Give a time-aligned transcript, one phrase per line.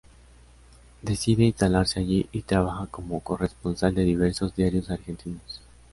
[1.03, 5.61] Decide instalarse allí y trabaja como corresponsal de diversos diarios argentinos.